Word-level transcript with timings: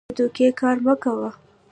د 0.09 0.11
دوکې 0.17 0.47
کار 0.59 0.77
مه 0.85 0.93
کوه. 1.03 1.29